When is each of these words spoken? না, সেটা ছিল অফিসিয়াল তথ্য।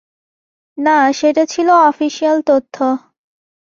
না, 0.77 0.97
সেটা 1.19 1.43
ছিল 1.45 1.67
অফিসিয়াল 1.89 2.37
তথ্য। 2.41 2.75